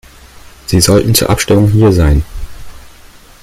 Sie 0.65 0.81
sollten 0.81 1.13
zur 1.13 1.29
Abstimmung 1.29 1.69
hier 1.69 1.91
sein! 1.91 2.23